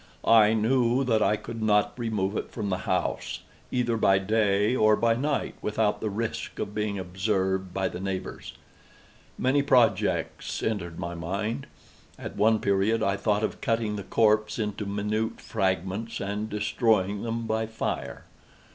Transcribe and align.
I 0.25 0.53
knew 0.55 1.03
that 1.03 1.21
I 1.21 1.35
could 1.35 1.61
not 1.61 1.93
remove 1.95 2.35
it 2.35 2.49
from 2.51 2.71
the 2.71 2.79
house, 2.89 3.41
either 3.71 3.97
by 3.97 4.17
day 4.17 4.75
or 4.75 4.95
by 4.95 5.13
night, 5.15 5.53
without 5.61 6.01
the 6.01 6.09
risk 6.09 6.57
of 6.57 6.73
being 6.73 6.97
observed 6.97 7.71
by 7.71 7.87
the 7.87 7.99
neighbors. 7.99 8.53
Many 9.37 9.61
projects 9.61 10.63
entered 10.63 10.97
my 10.97 11.13
mind. 11.13 11.67
At 12.17 12.35
one 12.35 12.57
period 12.57 13.03
I 13.03 13.15
thought 13.15 13.43
of 13.43 13.61
cutting 13.61 13.95
the 13.95 14.01
corpse 14.01 14.57
into 14.57 14.87
minute 14.87 15.39
fragments, 15.39 16.19
and 16.19 16.49
destroying 16.49 17.21
them 17.21 17.45
by 17.45 17.67
fire. 17.67 18.23